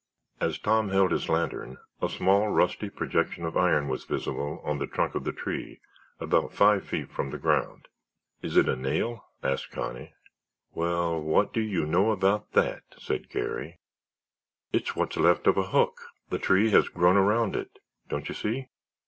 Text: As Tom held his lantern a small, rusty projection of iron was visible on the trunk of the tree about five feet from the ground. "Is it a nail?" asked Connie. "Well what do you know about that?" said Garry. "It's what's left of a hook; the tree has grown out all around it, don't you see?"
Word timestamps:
As 0.39 0.57
Tom 0.57 0.89
held 0.89 1.11
his 1.11 1.29
lantern 1.29 1.77
a 2.01 2.09
small, 2.09 2.47
rusty 2.47 2.89
projection 2.89 3.45
of 3.45 3.55
iron 3.55 3.87
was 3.87 4.03
visible 4.03 4.59
on 4.63 4.79
the 4.79 4.87
trunk 4.87 5.13
of 5.13 5.25
the 5.25 5.31
tree 5.31 5.79
about 6.19 6.51
five 6.53 6.83
feet 6.87 7.11
from 7.11 7.29
the 7.29 7.37
ground. 7.37 7.87
"Is 8.41 8.57
it 8.57 8.67
a 8.67 8.75
nail?" 8.75 9.23
asked 9.43 9.69
Connie. 9.69 10.15
"Well 10.73 11.21
what 11.21 11.53
do 11.53 11.61
you 11.61 11.85
know 11.85 12.09
about 12.09 12.53
that?" 12.53 12.81
said 12.97 13.29
Garry. 13.29 13.79
"It's 14.73 14.95
what's 14.95 15.17
left 15.17 15.45
of 15.45 15.55
a 15.55 15.67
hook; 15.69 16.01
the 16.31 16.39
tree 16.39 16.71
has 16.71 16.89
grown 16.89 17.15
out 17.15 17.19
all 17.21 17.27
around 17.29 17.55
it, 17.55 17.77
don't 18.09 18.27
you 18.27 18.33
see?" 18.33 18.69